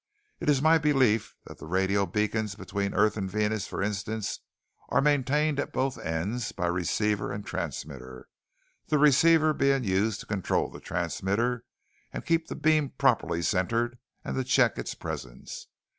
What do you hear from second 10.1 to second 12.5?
to control the transmitter and keep